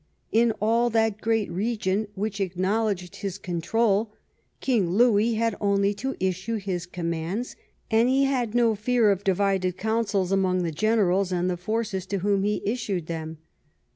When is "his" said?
3.17-3.37, 6.55-6.87